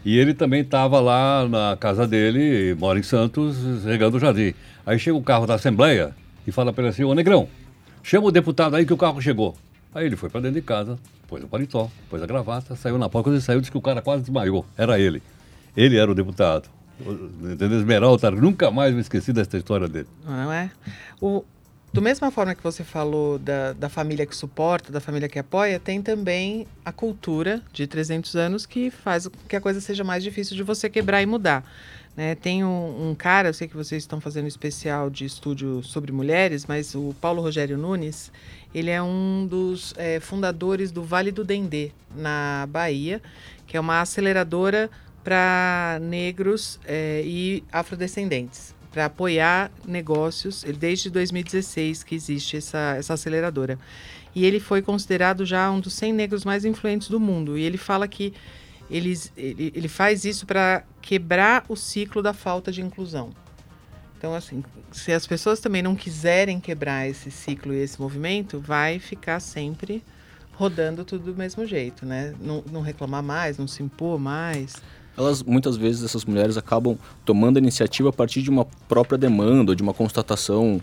E 0.04 0.18
ele 0.18 0.34
também 0.34 0.62
estava 0.62 0.98
lá 1.00 1.48
na 1.48 1.76
casa 1.76 2.06
dele, 2.06 2.74
mora 2.74 2.98
em 2.98 3.02
Santos, 3.02 3.84
regando 3.84 4.16
o 4.16 4.20
jardim. 4.20 4.52
Aí 4.84 4.98
chega 4.98 5.16
o 5.16 5.22
carro 5.22 5.46
da 5.46 5.54
Assembleia 5.54 6.14
e 6.46 6.50
fala 6.50 6.72
para 6.72 6.84
ele 6.84 6.90
assim, 6.90 7.04
ô 7.04 7.14
Negrão, 7.14 7.48
chama 8.02 8.26
o 8.26 8.32
deputado 8.32 8.74
aí 8.74 8.84
que 8.84 8.92
o 8.92 8.96
carro 8.96 9.22
chegou. 9.22 9.56
Aí 9.94 10.06
ele 10.06 10.16
foi 10.16 10.28
para 10.28 10.40
dentro 10.40 10.60
de 10.60 10.66
casa, 10.66 10.98
pôs 11.28 11.44
o 11.44 11.46
paletó, 11.46 11.88
pôs 12.10 12.22
a 12.22 12.26
gravata, 12.26 12.74
saiu 12.74 12.98
na 12.98 13.08
porta, 13.08 13.24
quando 13.24 13.36
ele 13.36 13.44
saiu, 13.44 13.60
disse 13.60 13.70
que 13.70 13.78
o 13.78 13.82
cara 13.82 14.02
quase 14.02 14.22
desmaiou, 14.22 14.66
era 14.76 14.98
ele. 14.98 15.22
Ele 15.76 15.96
era 15.96 16.10
o 16.10 16.14
deputado. 16.14 16.68
Entendeu? 17.00 17.78
Esmeralda, 17.78 18.30
nunca 18.32 18.70
mais 18.70 18.94
me 18.94 19.00
esqueci 19.00 19.32
dessa 19.32 19.56
história 19.56 19.88
dele. 19.88 20.08
Não 20.24 20.52
é? 20.52 20.70
O, 21.20 21.44
do 21.92 22.00
mesma 22.00 22.30
forma 22.30 22.54
que 22.54 22.62
você 22.62 22.82
falou 22.82 23.38
da, 23.38 23.74
da 23.74 23.88
família 23.88 24.24
que 24.24 24.34
suporta, 24.34 24.90
da 24.90 25.00
família 25.00 25.28
que 25.28 25.38
apoia, 25.38 25.78
tem 25.78 26.00
também 26.00 26.66
a 26.84 26.90
cultura 26.90 27.62
de 27.72 27.86
300 27.86 28.34
anos 28.34 28.64
que 28.64 28.90
faz 28.90 29.26
com 29.26 29.36
que 29.46 29.54
a 29.54 29.60
coisa 29.60 29.80
seja 29.80 30.02
mais 30.02 30.24
difícil 30.24 30.56
de 30.56 30.62
você 30.62 30.88
quebrar 30.88 31.20
e 31.22 31.26
mudar. 31.26 31.64
Né? 32.16 32.34
Tem 32.34 32.64
um, 32.64 33.10
um, 33.10 33.14
cara, 33.14 33.48
eu 33.50 33.54
sei 33.54 33.68
que 33.68 33.76
vocês 33.76 34.02
estão 34.02 34.20
fazendo 34.20 34.44
um 34.44 34.48
especial 34.48 35.10
de 35.10 35.24
estúdio 35.24 35.82
sobre 35.82 36.12
mulheres, 36.12 36.66
mas 36.66 36.94
o 36.94 37.14
Paulo 37.20 37.42
Rogério 37.42 37.76
Nunes, 37.76 38.32
ele 38.74 38.90
é 38.90 39.02
um 39.02 39.46
dos 39.46 39.94
é, 39.96 40.18
fundadores 40.18 40.90
do 40.90 41.02
Vale 41.02 41.30
do 41.30 41.44
Dendê, 41.44 41.90
na 42.14 42.66
Bahia, 42.70 43.20
que 43.66 43.76
é 43.76 43.80
uma 43.80 44.00
aceleradora 44.00 44.90
para 45.22 45.98
negros 46.02 46.80
é, 46.86 47.22
e 47.24 47.62
afrodescendentes, 47.70 48.74
para 48.92 49.06
apoiar 49.06 49.72
negócios. 49.86 50.62
Desde 50.62 51.10
2016 51.10 52.04
que 52.04 52.14
existe 52.14 52.58
essa, 52.58 52.94
essa 52.98 53.14
aceleradora. 53.14 53.78
E 54.34 54.44
ele 54.44 54.60
foi 54.60 54.80
considerado 54.82 55.44
já 55.44 55.70
um 55.70 55.80
dos 55.80 55.94
100 55.94 56.12
negros 56.12 56.44
mais 56.44 56.64
influentes 56.64 57.08
do 57.08 57.18
mundo. 57.18 57.58
E 57.58 57.62
ele 57.62 57.78
fala 57.78 58.06
que 58.06 58.32
eles, 58.90 59.32
ele, 59.36 59.72
ele 59.74 59.88
faz 59.88 60.24
isso 60.24 60.46
para 60.46 60.84
quebrar 61.00 61.64
o 61.68 61.74
ciclo 61.74 62.22
da 62.22 62.32
falta 62.32 62.70
de 62.70 62.82
inclusão. 62.82 63.30
Então, 64.16 64.34
assim, 64.34 64.62
se 64.92 65.12
as 65.12 65.26
pessoas 65.26 65.58
também 65.58 65.82
não 65.82 65.96
quiserem 65.96 66.60
quebrar 66.60 67.08
esse 67.08 67.30
ciclo 67.30 67.74
e 67.74 67.78
esse 67.78 68.00
movimento, 68.00 68.60
vai 68.60 68.98
ficar 69.00 69.40
sempre 69.40 70.02
rodando 70.52 71.04
tudo 71.04 71.32
do 71.32 71.36
mesmo 71.36 71.66
jeito, 71.66 72.06
né? 72.06 72.32
Não, 72.40 72.62
não 72.70 72.82
reclamar 72.82 73.22
mais, 73.22 73.58
não 73.58 73.66
se 73.66 73.82
impor 73.82 74.20
mais. 74.20 74.76
Elas, 75.16 75.42
muitas 75.42 75.76
vezes, 75.76 76.04
essas 76.04 76.24
mulheres 76.24 76.56
acabam 76.56 76.96
tomando 77.24 77.56
a 77.56 77.60
iniciativa 77.60 78.08
a 78.08 78.12
partir 78.12 78.42
de 78.42 78.50
uma 78.50 78.64
própria 78.88 79.18
demanda, 79.18 79.76
de 79.76 79.82
uma 79.82 79.92
constatação 79.92 80.80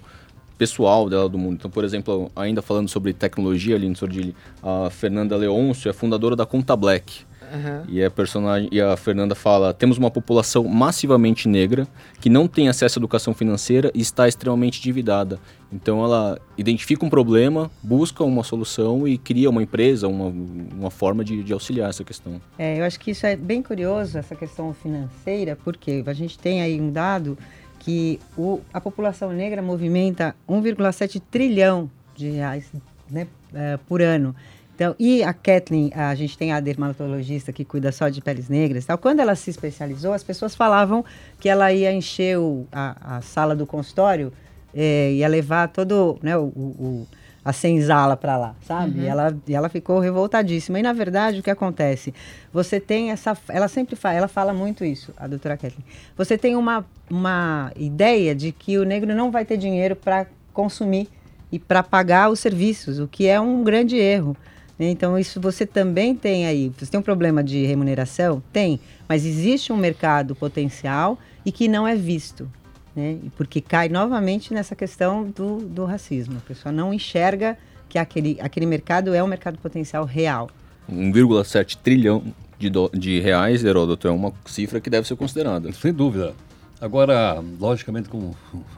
pessoal 0.57 1.09
dela 1.09 1.29
do 1.29 1.37
mundo. 1.37 1.55
Então, 1.55 1.71
por 1.71 1.83
exemplo, 1.83 2.29
ainda 2.35 2.61
falando 2.61 2.89
sobre 2.89 3.13
tecnologia 3.13 3.75
ali 3.75 3.87
no 3.87 3.95
Sordilli, 3.95 4.35
a 4.61 4.89
Fernanda 4.89 5.35
Leôncio 5.37 5.89
é 5.89 5.93
fundadora 5.93 6.35
da 6.35 6.45
Conta 6.45 6.75
Black. 6.75 7.28
Uhum. 7.51 7.83
E, 7.87 8.03
a 8.03 8.11
personagem, 8.11 8.69
e 8.71 8.79
a 8.79 8.95
Fernanda 8.95 9.35
fala: 9.35 9.73
temos 9.73 9.97
uma 9.97 10.11
população 10.11 10.63
massivamente 10.65 11.47
negra 11.47 11.87
que 12.19 12.29
não 12.29 12.47
tem 12.47 12.69
acesso 12.69 12.97
à 12.97 12.99
educação 12.99 13.33
financeira 13.33 13.91
e 13.93 14.01
está 14.01 14.27
extremamente 14.27 14.79
endividada. 14.79 15.39
Então 15.71 16.03
ela 16.03 16.39
identifica 16.57 17.05
um 17.05 17.09
problema, 17.09 17.69
busca 17.81 18.23
uma 18.23 18.43
solução 18.43 19.07
e 19.07 19.17
cria 19.17 19.49
uma 19.49 19.61
empresa, 19.61 20.07
uma, 20.07 20.25
uma 20.25 20.91
forma 20.91 21.23
de, 21.23 21.43
de 21.43 21.53
auxiliar 21.53 21.89
essa 21.89 22.03
questão. 22.03 22.41
É, 22.57 22.79
eu 22.79 22.83
acho 22.83 22.99
que 22.99 23.11
isso 23.11 23.25
é 23.25 23.35
bem 23.35 23.61
curioso, 23.61 24.17
essa 24.17 24.35
questão 24.35 24.73
financeira, 24.73 25.55
porque 25.55 26.03
a 26.05 26.13
gente 26.13 26.39
tem 26.39 26.61
aí 26.61 26.79
um 26.79 26.91
dado 26.91 27.37
que 27.79 28.19
o, 28.37 28.59
a 28.73 28.81
população 28.81 29.31
negra 29.31 29.61
movimenta 29.61 30.35
1,7 30.47 31.21
trilhão 31.31 31.89
de 32.15 32.29
reais 32.29 32.71
né, 33.09 33.27
é, 33.53 33.77
por 33.77 34.01
ano. 34.01 34.35
Então, 34.79 34.95
e 34.97 35.21
a 35.21 35.33
Kathleen, 35.33 35.91
a 35.93 36.15
gente 36.15 36.37
tem 36.37 36.53
a 36.53 36.61
dermatologista 36.61 37.51
que 37.51 37.65
cuida 37.65 37.91
só 37.91 38.07
de 38.07 38.21
peles 38.21 38.47
negras. 38.47 38.85
Tal. 38.85 38.97
Quando 38.97 39.19
ela 39.19 39.35
se 39.35 39.49
especializou, 39.49 40.13
as 40.13 40.23
pessoas 40.23 40.55
falavam 40.55 41.03
que 41.37 41.49
ela 41.49 41.73
ia 41.73 41.91
encher 41.91 42.39
o, 42.39 42.65
a, 42.71 43.17
a, 43.17 43.21
sala 43.21 43.53
do 43.53 43.67
consultório, 43.67 44.31
é, 44.73 45.11
ia 45.11 45.27
levar 45.27 45.67
todo 45.67 46.17
né, 46.23 46.37
o, 46.37 46.43
o 46.45 47.07
a 47.43 47.51
senzala 47.51 48.15
para 48.15 48.37
lá, 48.37 48.55
sabe? 48.61 48.99
Uhum. 48.99 49.05
E, 49.05 49.07
ela, 49.09 49.37
ela 49.49 49.67
ficou 49.67 49.99
revoltadíssima. 49.99 50.79
E 50.79 50.81
na 50.81 50.93
verdade, 50.93 51.41
o 51.41 51.43
que 51.43 51.49
acontece? 51.49 52.13
Você 52.53 52.79
tem 52.79 53.11
essa. 53.11 53.37
Ela 53.49 53.67
sempre 53.67 53.97
fala, 53.97 54.15
ela 54.15 54.27
fala 54.29 54.53
muito 54.53 54.85
isso, 54.85 55.13
a 55.17 55.27
doutora 55.27 55.57
Kathleen. 55.57 55.83
Você 56.15 56.37
tem 56.37 56.55
uma, 56.55 56.85
uma 57.09 57.69
ideia 57.75 58.33
de 58.33 58.53
que 58.53 58.77
o 58.77 58.85
negro 58.85 59.13
não 59.13 59.29
vai 59.29 59.43
ter 59.43 59.57
dinheiro 59.57 59.93
para 59.93 60.25
consumir 60.53 61.09
e 61.51 61.59
para 61.59 61.83
pagar 61.83 62.29
os 62.29 62.39
serviços, 62.39 62.97
o 62.97 63.09
que 63.09 63.27
é 63.27 63.41
um 63.41 63.61
grande 63.61 63.97
erro. 63.97 64.37
Então, 64.79 65.19
isso 65.19 65.41
você 65.41 65.65
também 65.65 66.15
tem 66.15 66.45
aí. 66.47 66.71
Você 66.77 66.91
tem 66.91 66.99
um 66.99 67.03
problema 67.03 67.43
de 67.43 67.65
remuneração? 67.65 68.41
Tem. 68.53 68.79
Mas 69.07 69.25
existe 69.25 69.73
um 69.73 69.77
mercado 69.77 70.35
potencial 70.35 71.19
e 71.45 71.51
que 71.51 71.67
não 71.67 71.85
é 71.87 71.95
visto. 71.95 72.49
Né? 72.95 73.17
Porque 73.35 73.59
cai 73.59 73.89
novamente 73.89 74.53
nessa 74.53 74.75
questão 74.75 75.29
do, 75.29 75.57
do 75.57 75.85
racismo. 75.85 76.37
A 76.37 76.47
pessoa 76.47 76.71
não 76.71 76.93
enxerga 76.93 77.57
que 77.89 77.97
aquele, 77.97 78.37
aquele 78.39 78.65
mercado 78.65 79.13
é 79.13 79.21
um 79.21 79.27
mercado 79.27 79.57
potencial 79.57 80.05
real. 80.05 80.49
1,7 80.89 81.77
trilhão 81.83 82.23
de, 82.57 82.69
do, 82.69 82.89
de 82.93 83.19
reais, 83.19 83.63
Heródoto, 83.63 84.07
é 84.07 84.11
uma 84.11 84.33
cifra 84.45 84.79
que 84.79 84.89
deve 84.89 85.07
ser 85.07 85.15
considerada. 85.15 85.71
Sem 85.73 85.93
dúvida. 85.93 86.33
Agora, 86.81 87.43
logicamente, 87.59 88.07
como 88.07 88.35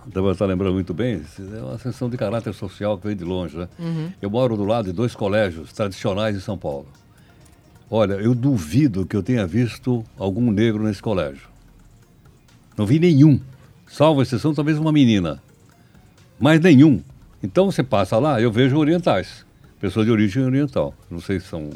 deve 0.08 0.32
estar 0.32 0.48
lembrando 0.48 0.74
muito 0.74 0.92
bem, 0.92 1.22
é 1.40 1.62
uma 1.62 1.78
sessão 1.78 2.10
de 2.10 2.18
caráter 2.18 2.52
social 2.54 2.98
que 2.98 3.08
vem 3.08 3.16
de 3.16 3.24
longe, 3.24 3.56
né? 3.56 3.68
Uhum. 3.78 4.12
Eu 4.20 4.30
moro 4.30 4.58
do 4.58 4.66
lado 4.66 4.86
de 4.86 4.92
dois 4.92 5.14
colégios 5.14 5.72
tradicionais 5.72 6.36
de 6.36 6.42
São 6.42 6.58
Paulo. 6.58 6.88
Olha, 7.90 8.14
eu 8.14 8.34
duvido 8.34 9.06
que 9.06 9.16
eu 9.16 9.22
tenha 9.22 9.46
visto 9.46 10.04
algum 10.18 10.50
negro 10.50 10.84
nesse 10.84 11.02
colégio. 11.02 11.48
Não 12.76 12.88
vi 12.88 12.98
nenhum, 12.98 13.40
salvo 13.88 14.24
exceção 14.24 14.54
talvez 14.54 14.80
uma 14.80 14.92
menina. 14.92 15.42
Mas 16.40 16.60
nenhum. 16.60 17.04
Então 17.44 17.72
você 17.72 17.84
passa 17.84 18.18
lá, 18.18 18.42
eu 18.42 18.52
vejo 18.52 18.78
orientais, 18.78 19.46
pessoas 19.80 20.08
de 20.08 20.12
origem 20.12 20.44
oriental. 20.44 20.96
Não 21.10 21.20
sei 21.20 21.40
se 21.40 21.46
são 21.48 21.70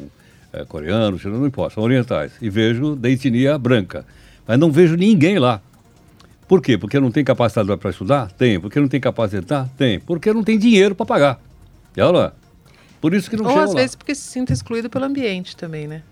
é, 0.52 0.64
coreanos, 0.64 1.24
não 1.24 1.46
importa, 1.46 1.74
são 1.74 1.84
orientais. 1.84 2.32
E 2.42 2.50
vejo 2.50 2.96
da 2.96 3.08
etnia 3.08 3.56
branca. 3.56 4.04
Mas 4.44 4.58
não 4.58 4.72
vejo 4.72 4.96
ninguém 4.96 5.38
lá. 5.38 5.60
Por 6.48 6.62
quê? 6.62 6.78
Porque 6.78 6.98
não 7.00 7.10
tem 7.10 7.24
capacidade 7.24 7.76
para 7.76 7.90
estudar? 7.90 8.30
Tem. 8.32 8.60
Porque 8.60 8.78
não 8.78 8.88
tem 8.88 9.00
capacidade? 9.00 9.70
Tem. 9.76 9.98
Porque 9.98 10.32
não 10.32 10.44
tem 10.44 10.58
dinheiro 10.58 10.94
para 10.94 11.04
pagar. 11.04 11.40
E 11.96 12.00
olha 12.00 12.32
Por 13.00 13.14
isso 13.14 13.28
que 13.28 13.36
não 13.36 13.46
Ou 13.46 13.58
às 13.58 13.70
lá. 13.70 13.80
vezes 13.80 13.96
porque 13.96 14.14
se 14.14 14.22
sinta 14.22 14.52
excluído 14.52 14.88
pelo 14.88 15.04
ambiente 15.04 15.56
também, 15.56 15.88
né? 15.88 16.02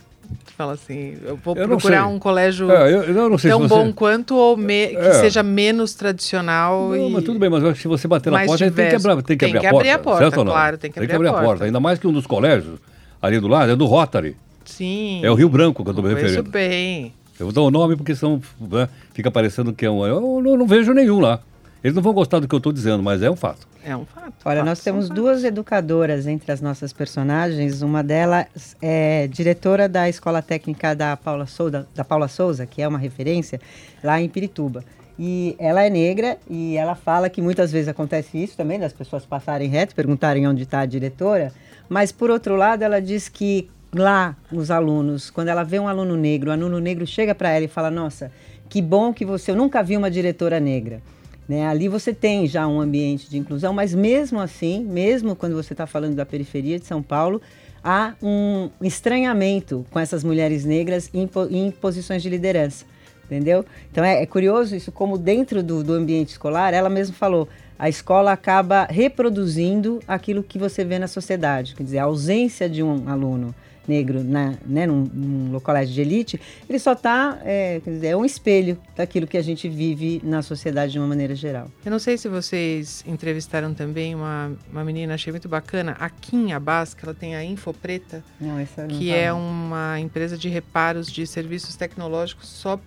Fala 0.57 0.73
assim, 0.73 1.17
eu 1.23 1.37
vou 1.37 1.55
eu 1.57 1.67
procurar 1.67 2.07
um 2.07 2.19
colégio 2.19 2.71
é, 2.71 2.91
eu, 2.91 3.03
eu 3.03 3.39
tão 3.39 3.61
você... 3.61 3.69
bom 3.69 3.93
quanto 3.93 4.35
ou 4.35 4.57
me... 4.57 4.89
que 4.89 4.97
é. 4.97 5.13
seja 5.15 5.43
menos 5.43 5.95
tradicional 5.95 6.91
não, 6.91 7.09
e... 7.09 7.13
mas 7.13 7.25
tudo 7.25 7.39
bem, 7.39 7.51
mas 7.51 7.63
acho 7.63 7.75
que 7.75 7.83
se 7.83 7.89
você 7.89 8.09
bater 8.09 8.33
na 8.33 8.45
porta, 8.47 8.71
tem 8.71 8.89
que, 8.89 8.95
abrir, 8.95 9.23
tem 9.23 9.37
que, 9.37 9.45
tem 9.45 9.61
que 9.61 9.67
a 9.67 9.71
abrir 9.71 9.91
a 9.91 9.99
porta, 9.99 10.31
certo 10.31 10.45
claro, 10.45 10.79
tem 10.79 10.91
que, 10.91 10.95
tem 10.95 11.03
abrir, 11.03 11.09
que 11.09 11.17
abrir 11.17 11.29
a, 11.29 11.33
porta. 11.33 11.47
porta. 11.47 11.65
Ainda 11.65 11.81
mais 11.81 11.99
que 11.99 12.07
um 12.07 12.13
dos 12.13 12.27
colégios 12.27 12.79
ali 13.21 13.39
do 13.39 13.49
lado 13.49 13.73
é 13.73 13.77
do 13.77 13.85
Rotary. 13.85 14.37
Sim. 14.65 15.21
É 15.23 15.31
o 15.31 15.35
Rio 15.35 15.49
Branco 15.49 15.83
que 15.83 15.91
eu 15.91 15.93
estou 15.93 16.05
me 16.05 16.15
referindo. 16.15 16.41
Isso 16.41 16.51
bem. 16.51 17.13
Eu 17.39 17.47
vou 17.47 17.53
dar 17.53 17.63
o 17.63 17.71
nome 17.71 17.97
porque 17.97 18.15
são, 18.15 18.41
né, 18.61 18.89
fica 19.13 19.31
parecendo 19.31 19.73
que 19.73 19.85
é 19.85 19.91
um. 19.91 20.07
Eu 20.07 20.41
não, 20.41 20.57
não, 20.57 20.67
vejo 20.67 20.93
nenhum 20.93 21.21
lá. 21.21 21.41
Eles 21.83 21.95
não 21.95 22.03
vão 22.03 22.15
gostar 22.15 22.39
do 22.39 22.49
que 22.49 22.55
eu 22.55 22.59
estou 22.59 22.73
dizendo, 22.73 23.03
mas 23.03 23.23
é 23.23 23.31
um 23.31 23.37
fato. 23.37 23.67
É 23.85 23.95
um 23.95 24.07
fato. 24.07 24.33
Olha, 24.45 24.61
fato, 24.61 24.67
nós 24.67 24.81
temos 24.81 25.09
duas 25.11 25.45
educadoras 25.45 26.27
entre 26.27 26.51
as 26.51 26.61
nossas 26.61 26.93
personagens. 26.93 27.83
Uma 27.83 28.03
delas 28.03 28.77
é 28.81 29.27
diretora 29.27 29.89
da 29.89 30.09
Escola 30.09 30.41
Técnica 30.41 30.95
da 30.95 31.17
Paula 31.17 31.47
Souza, 31.47 31.87
da 31.95 32.05
Paula 32.05 32.29
Souza, 32.29 32.65
que 32.65 32.81
é 32.81 32.89
uma 32.89 32.99
referência 32.99 33.61
lá 34.03 34.21
em 34.21 34.29
Pirituba. 34.29 34.85
E 35.19 35.55
ela 35.59 35.83
é 35.83 35.91
negra 35.91 36.39
e 36.49 36.77
ela 36.77 36.95
fala 36.95 37.29
que 37.29 37.43
muitas 37.43 37.71
vezes 37.71 37.89
acontece 37.89 38.43
isso 38.43 38.57
também, 38.57 38.81
das 38.81 38.93
pessoas 38.93 39.25
passarem 39.25 39.69
reto, 39.69 39.95
perguntarem 39.95 40.47
onde 40.47 40.63
está 40.63 40.81
a 40.81 40.87
diretora. 40.87 41.53
Mas, 41.89 42.11
por 42.11 42.31
outro 42.31 42.57
lado, 42.57 42.83
ela 42.83 43.01
diz 43.01 43.29
que 43.29 43.69
lá 43.95 44.37
os 44.53 44.71
alunos, 44.71 45.31
quando 45.31 45.49
ela 45.49 45.63
vê 45.63 45.79
um 45.79 45.89
aluno 45.89 46.17
negro, 46.17 46.51
o 46.51 46.53
aluno 46.53 46.79
negro 46.79 47.07
chega 47.07 47.35
para 47.35 47.51
ela 47.51 47.65
e 47.65 47.69
fala: 47.69 47.91
Nossa, 47.91 48.31
que 48.69 48.83
bom 48.83 49.13
que 49.13 49.25
você. 49.25 49.51
Eu 49.51 49.57
nunca 49.57 49.83
vi 49.83 49.97
uma 49.97 50.11
diretora 50.11 50.59
negra. 50.61 51.03
Né? 51.49 51.67
Ali 51.67 51.89
você 51.89 52.15
tem 52.15 52.47
já 52.47 52.67
um 52.67 52.81
ambiente 52.81 53.29
de 53.29 53.37
inclusão, 53.37 53.73
mas 53.73 53.95
mesmo 53.95 54.41
assim, 54.41 54.83
mesmo 54.83 55.37
quando 55.37 55.55
você 55.55 55.75
está 55.75 55.87
falando 55.87 56.15
da 56.15 56.25
periferia 56.25 56.79
de 56.79 56.87
São 56.87 57.03
Paulo, 57.03 57.41
há 57.83 58.15
um 58.23 58.71
estranhamento 58.81 59.85
com 59.91 60.01
essas 60.01 60.25
mulheres 60.25 60.65
negras 60.65 61.11
em, 61.13 61.29
em 61.51 61.71
posições 61.71 62.23
de 62.23 62.31
liderança. 62.31 62.87
Entendeu? 63.27 63.65
Então 63.91 64.05
é, 64.05 64.23
é 64.23 64.27
curioso 64.27 64.77
isso, 64.77 64.93
como 64.93 65.17
dentro 65.17 65.63
do, 65.63 65.83
do 65.83 65.95
ambiente 65.95 66.31
escolar, 66.31 66.75
ela 66.75 66.91
mesma 66.91 67.15
falou, 67.15 67.49
a 67.79 67.89
escola 67.89 68.33
acaba 68.33 68.85
reproduzindo 68.85 70.01
aquilo 70.07 70.43
que 70.43 70.59
você 70.59 70.85
vê 70.85 70.99
na 70.99 71.09
sociedade, 71.09 71.75
quer 71.75 71.83
dizer, 71.83 71.99
a 71.99 72.05
ausência 72.05 72.69
de 72.69 72.83
um 72.83 73.09
aluno 73.09 73.55
negro 73.89 74.23
na, 74.23 74.55
né, 74.67 74.87
num, 74.87 75.05
num 75.13 75.61
colégio 75.61 75.95
de 75.95 76.01
elite, 76.01 76.41
ele 76.69 76.79
só 76.79 76.93
está, 76.93 77.39
é, 77.45 77.81
é 78.03 78.17
um 78.17 78.25
espelho 78.25 78.79
daquilo 78.97 79.27
que 79.27 79.37
a 79.37 79.43
gente 79.43 79.69
vive 79.69 80.21
na 80.25 80.43
sociedade 80.43 80.93
de 80.93 80.99
uma 80.99 81.07
maneira 81.07 81.35
geral. 81.35 81.71
Eu 81.85 81.91
não 81.91 81.99
sei 81.99 82.17
se 82.17 82.29
vocês 82.29 83.05
entrevistaram 83.07 83.75
também 83.75 84.15
uma, 84.15 84.53
uma 84.71 84.85
menina, 84.85 85.15
achei 85.15 85.33
muito 85.33 85.49
bacana, 85.49 85.97
a 85.99 86.09
Kim 86.09 86.53
Abbas, 86.53 86.95
que 86.95 87.05
ela 87.05 87.15
tem 87.15 87.35
a 87.35 87.45
Info 87.45 87.73
Preta, 87.73 88.23
não, 88.41 88.59
não 88.59 88.89
que 88.89 89.09
tá 89.09 89.17
é 89.17 89.29
não. 89.31 89.41
uma 89.41 90.01
empresa 90.01 90.37
de 90.37 90.49
reparos 90.49 91.11
de 91.11 91.27
serviços 91.27 91.77
tecnológicos 91.77 92.49
só 92.49 92.79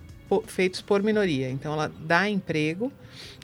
feitos 0.46 0.82
por 0.82 1.02
minoria. 1.02 1.50
Então, 1.50 1.72
ela 1.72 1.90
dá 2.00 2.28
emprego, 2.28 2.92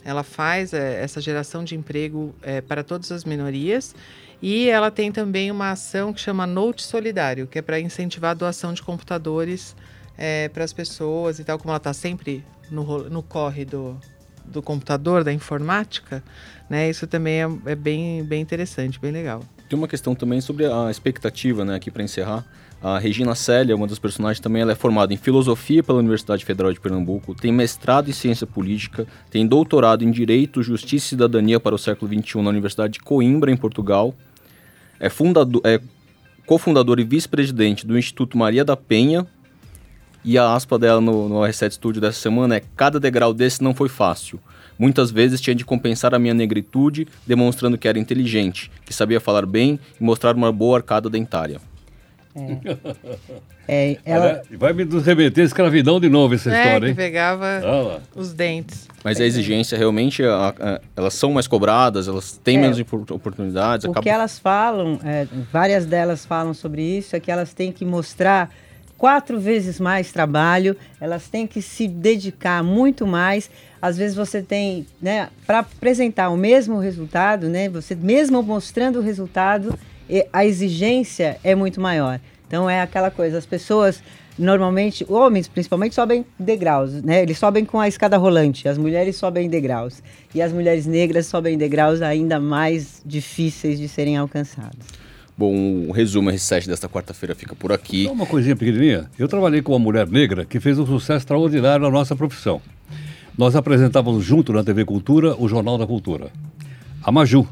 ela 0.05 0.23
faz 0.23 0.73
é, 0.75 1.03
essa 1.03 1.21
geração 1.21 1.65
de 1.65 1.75
emprego 1.75 2.35
é, 2.43 2.61
para 2.61 2.85
todas 2.85 3.11
as 3.11 3.25
minorias 3.25 3.95
e 4.43 4.69
ela 4.69 4.91
tem 4.91 5.11
também 5.11 5.51
uma 5.51 5.71
ação 5.71 6.13
que 6.13 6.21
chama 6.21 6.47
Note 6.47 6.83
Solidário, 6.83 7.47
que 7.47 7.59
é 7.59 7.63
para 7.63 7.81
incentivar 7.81 8.33
a 8.33 8.35
doação 8.35 8.73
de 8.73 8.83
computadores 8.83 9.75
é, 10.17 10.49
para 10.49 10.65
as 10.65 10.73
pessoas 10.73 11.39
e 11.39 11.45
tal, 11.45 11.59
como 11.59 11.71
ela 11.71 11.79
está 11.79 11.93
sempre 11.93 12.45
no, 12.71 13.09
no 13.09 13.23
corre 13.23 13.65
do, 13.65 13.99
do 14.45 14.63
computador, 14.63 15.25
da 15.25 15.33
informática, 15.33 16.23
né? 16.69 16.89
Isso 16.89 17.07
também 17.07 17.43
é, 17.43 17.49
é 17.67 17.75
bem, 17.75 18.25
bem 18.25 18.41
interessante, 18.41 18.99
bem 19.01 19.13
legal. 19.13 19.43
Tem 19.69 19.79
uma 19.79 19.89
questão 19.89 20.15
também 20.15 20.41
sobre 20.41 20.67
a 20.67 20.91
expectativa, 20.91 21.65
né, 21.65 21.75
aqui 21.75 21.91
para 21.91 22.03
encerrar. 22.03 22.45
A 22.83 22.99
Regina 22.99 23.35
Célia, 23.35 23.75
uma 23.75 23.87
das 23.87 23.99
personagens 23.99 24.41
também, 24.41 24.61
ela 24.61 24.73
é 24.73 24.75
formada 24.75 25.15
em 25.15 25.17
filosofia 25.17 25.83
pela 25.83 25.99
Universidade 25.99 26.45
Federal 26.45 26.71
de 26.71 26.79
Pernambuco, 26.79 27.35
tem 27.35 27.51
mestrado 27.51 28.11
em 28.11 28.13
ciência 28.13 28.47
política, 28.47 29.07
tem 29.31 29.47
doutorado 29.47 30.05
em 30.05 30.11
direito, 30.11 30.63
justiça 30.63 31.07
e 31.07 31.09
cidadania 31.09 31.59
para 31.59 31.75
o 31.75 31.79
século 31.79 32.13
XXI 32.13 32.43
na 32.43 32.51
Universidade 32.51 32.95
de 32.95 33.01
Coimbra, 33.01 33.51
em 33.51 33.57
Portugal. 33.57 34.15
É, 35.01 35.07
é 35.07 35.81
cofundador 36.47 37.01
e 37.01 37.05
vice-presidente 37.05 37.87
do 37.87 37.99
Instituto 37.99 38.37
Maria 38.37 38.65
da 38.65 38.77
Penha. 38.77 39.27
E 40.23 40.37
a 40.37 40.55
aspa 40.55 40.79
dela 40.79 41.01
no, 41.01 41.29
no 41.29 41.37
R7 41.37 41.73
Studio 41.73 42.01
dessa 42.01 42.21
semana 42.21 42.57
é: 42.57 42.63
Cada 42.77 43.01
degrau 43.01 43.33
desse 43.33 43.63
não 43.63 43.75
foi 43.75 43.89
fácil. 43.89 44.39
Muitas 44.79 45.11
vezes 45.11 45.41
tinha 45.41 45.55
de 45.55 45.65
compensar 45.65 46.15
a 46.15 46.19
minha 46.19 46.35
negritude, 46.35 47.07
demonstrando 47.27 47.79
que 47.79 47.87
era 47.89 47.99
inteligente, 47.99 48.71
que 48.85 48.93
sabia 48.93 49.21
falar 49.21 49.47
bem 49.47 49.79
e 50.01 50.05
mostrar 50.05 50.35
uma 50.35 50.51
boa 50.53 50.79
arcada 50.79 51.09
dentária. 51.11 51.61
É. 52.37 52.59
É, 53.67 53.97
ela... 54.05 54.43
Vai 54.59 54.75
me 54.75 54.85
remeter 54.85 55.43
a 55.43 55.47
escravidão 55.47 55.99
de 55.99 56.11
novo 56.11 56.35
essa 56.35 56.55
é, 56.55 56.59
história, 56.59 56.81
que 56.81 56.87
hein? 56.89 56.95
pegava 56.95 57.47
Ah, 57.65 57.99
os 58.15 58.31
dentes. 58.35 58.87
Mas 59.03 59.19
a 59.19 59.25
exigência 59.25 59.79
realmente, 59.79 60.23
a- 60.23 60.55
a- 60.61 60.81
elas 60.95 61.15
são 61.15 61.33
mais 61.33 61.47
cobradas, 61.47 62.07
elas 62.07 62.33
têm 62.45 62.59
É. 62.59 62.61
menos 62.61 62.79
opor- 62.79 63.07
oportunidades. 63.11 63.87
O 63.87 63.91
acaba- 63.91 64.03
que 64.03 64.11
elas 64.11 64.39
falam, 64.39 65.01
é, 65.03 65.27
várias 65.51 65.87
delas 65.87 66.27
falam 66.27 66.53
sobre 66.53 66.83
isso, 66.83 67.17
é 67.17 67.21
que 67.21 67.31
elas 67.31 67.55
têm 67.55 67.73
que 67.73 67.87
mostrar 67.87 68.51
quatro 69.05 69.39
vezes 69.39 69.79
mais 69.79 70.11
trabalho, 70.11 70.75
elas 70.99 71.29
têm 71.29 71.47
que 71.47 71.61
se 71.61 71.87
dedicar 71.87 72.65
muito 72.65 73.07
mais. 73.07 73.51
Às 73.83 73.99
vezes 73.99 74.17
você 74.17 74.41
tem, 74.41 74.87
né, 74.99 75.29
para 75.47 75.59
apresentar 75.59 76.31
o 76.31 76.39
mesmo 76.39 76.79
resultado, 76.79 77.47
né, 77.47 77.69
você 77.69 77.95
mesmo 77.95 78.43
mostrando 78.43 79.01
o 79.01 79.03
resultado, 79.03 79.79
a 80.33 80.47
exigência 80.47 81.37
é 81.45 81.55
muito 81.55 81.83
maior. 81.83 82.19
Então 82.49 82.71
é 82.71 82.81
aquela 82.81 83.11
coisa, 83.11 83.37
as 83.37 83.45
pessoas 83.45 84.03
normalmente, 84.39 85.05
homens 85.07 85.49
principalmente, 85.49 85.95
sobem 85.95 86.25
degraus, 86.39 87.03
né? 87.03 87.23
Eles 87.23 87.37
sobem 87.37 87.63
com 87.63 87.79
a 87.79 87.87
escada 87.87 88.17
rolante, 88.17 88.67
as 88.67 88.79
mulheres 88.79 89.17
sobem 89.17 89.51
degraus. 89.51 90.03
E 90.35 90.41
as 90.41 90.51
mulheres 90.51 90.87
negras 90.87 91.27
sobem 91.27 91.59
degraus 91.59 92.01
ainda 92.01 92.41
mais 92.41 93.03
difíceis 93.05 93.79
de 93.79 93.87
serem 93.87 94.17
alcançados. 94.17 95.04
Bom, 95.37 95.87
o 95.89 95.93
resumo 95.93 96.31
R7 96.31 96.67
desta 96.69 96.89
quarta-feira 96.89 97.35
fica 97.35 97.55
por 97.57 97.73
aqui. 97.73 98.05
Só 98.05 98.13
uma 98.13 98.27
coisinha 98.27 98.55
pequenininha. 98.55 99.11
Eu 99.19 99.27
trabalhei 99.27 99.63
com 99.63 99.73
uma 99.73 99.79
mulher 99.81 100.07
negra 100.09 100.45
que 100.45 100.61
fez 100.61 100.79
um 100.79 100.87
sucesso 100.87 101.19
extraordinário 101.19 101.85
na 101.85 101.91
nossa 101.91 102.15
profissão. 102.15 102.61
Nós 103.37 103.57
apresentávamos 103.57 104.25
junto 104.25 104.53
na 104.53 104.63
TV 104.63 104.85
Cultura 104.85 105.35
o 105.37 105.49
Jornal 105.49 105.77
da 105.77 105.87
Cultura. 105.87 106.29
A 107.03 107.11
Maju, 107.11 107.47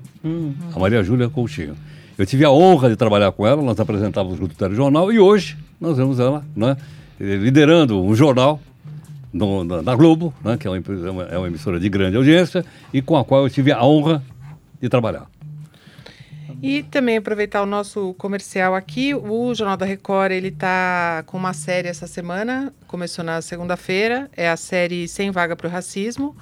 a 0.74 0.78
Maria 0.78 1.02
Júlia 1.02 1.28
Coutinho. 1.28 1.74
Eu 2.16 2.24
tive 2.24 2.44
a 2.44 2.50
honra 2.52 2.88
de 2.88 2.94
trabalhar 2.94 3.32
com 3.32 3.44
ela, 3.46 3.60
nós 3.60 3.78
apresentávamos 3.80 4.38
junto 4.38 4.52
o 4.52 4.56
telejornal 4.56 5.12
e 5.12 5.18
hoje 5.18 5.56
nós 5.80 5.96
vemos 5.96 6.20
ela 6.20 6.44
né, 6.54 6.76
liderando 7.18 8.00
um 8.00 8.14
jornal 8.14 8.60
no- 9.32 9.64
na, 9.64 9.82
na 9.82 9.94
Globo, 9.96 10.32
né, 10.44 10.56
que 10.56 10.68
é 10.68 10.70
uma, 10.70 10.76
é 10.78 11.10
uma- 11.10 11.22
é 11.24 11.38
uma 11.38 11.46
emissora 11.48 11.80
de 11.80 11.88
grande 11.88 12.16
audiência 12.16 12.64
e 12.94 13.02
com 13.02 13.16
a 13.16 13.24
qual 13.24 13.42
eu 13.42 13.50
tive 13.50 13.72
a 13.72 13.84
honra 13.84 14.22
de 14.80 14.88
trabalhar. 14.88 15.26
E 16.60 16.82
também 16.82 17.16
aproveitar 17.16 17.62
o 17.62 17.66
nosso 17.66 18.14
comercial 18.14 18.74
aqui, 18.74 19.14
o 19.14 19.54
Jornal 19.54 19.76
da 19.76 19.86
Record, 19.86 20.32
ele 20.32 20.50
tá 20.50 21.22
com 21.26 21.36
uma 21.36 21.52
série 21.52 21.88
essa 21.88 22.06
semana, 22.06 22.72
começou 22.86 23.24
na 23.24 23.40
segunda-feira, 23.40 24.30
é 24.36 24.48
a 24.48 24.56
série 24.56 25.06
Sem 25.08 25.30
Vaga 25.30 25.56
para 25.56 25.66
o 25.66 25.70
Racismo, 25.70 26.36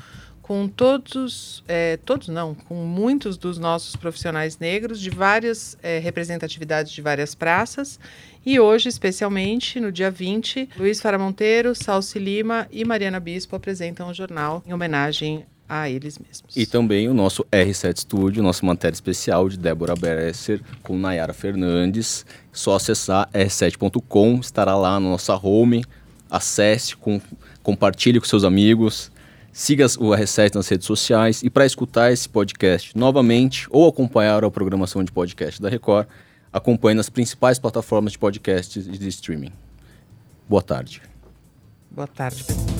com 0.50 0.66
todos, 0.66 1.62
é, 1.68 1.96
todos 1.98 2.26
não, 2.26 2.56
com 2.56 2.74
muitos 2.74 3.36
dos 3.36 3.56
nossos 3.56 3.94
profissionais 3.94 4.58
negros 4.58 5.00
de 5.00 5.08
várias 5.08 5.78
é, 5.80 6.00
representatividades 6.00 6.90
de 6.90 7.00
várias 7.00 7.36
praças. 7.36 8.00
E 8.44 8.58
hoje, 8.58 8.88
especialmente, 8.88 9.78
no 9.78 9.92
dia 9.92 10.10
20, 10.10 10.70
Luiz 10.76 11.00
Fara 11.00 11.16
Monteiro, 11.16 11.72
Salsi 11.72 12.18
Lima 12.18 12.66
e 12.72 12.84
Mariana 12.84 13.20
Bispo 13.20 13.54
apresentam 13.54 14.08
o 14.08 14.12
jornal 14.12 14.60
em 14.66 14.72
homenagem 14.72 15.46
a 15.70 15.88
eles 15.88 16.18
mesmos. 16.18 16.56
E 16.56 16.66
também 16.66 17.08
o 17.08 17.14
nosso 17.14 17.44
R7 17.44 18.00
Studio, 18.00 18.42
nossa 18.42 18.66
matéria 18.66 18.92
especial 18.92 19.48
de 19.48 19.56
Débora 19.56 19.94
Beresser 19.94 20.60
com 20.82 20.98
Nayara 20.98 21.32
Fernandes. 21.32 22.26
Só 22.52 22.74
acessar 22.74 23.30
r7.com, 23.32 24.40
estará 24.40 24.74
lá 24.74 24.94
na 24.94 25.08
nossa 25.08 25.36
home. 25.36 25.84
Acesse, 26.28 26.96
com, 26.96 27.20
compartilhe 27.62 28.18
com 28.18 28.26
seus 28.26 28.42
amigos. 28.42 29.12
Siga 29.52 29.86
o 29.98 30.10
R7 30.10 30.56
nas 30.56 30.68
redes 30.68 30.86
sociais. 30.88 31.40
E 31.44 31.48
para 31.48 31.64
escutar 31.64 32.12
esse 32.12 32.28
podcast 32.28 32.96
novamente 32.98 33.68
ou 33.70 33.88
acompanhar 33.88 34.44
a 34.44 34.50
programação 34.50 35.04
de 35.04 35.12
podcast 35.12 35.62
da 35.62 35.68
Record, 35.68 36.08
acompanhe 36.52 36.96
nas 36.96 37.08
principais 37.08 37.60
plataformas 37.60 38.12
de 38.12 38.18
podcasts 38.18 38.88
e 38.88 38.98
de 38.98 39.08
streaming. 39.08 39.52
Boa 40.48 40.62
tarde. 40.62 41.00
Boa 41.92 42.08
tarde, 42.08 42.42
pessoal. 42.42 42.79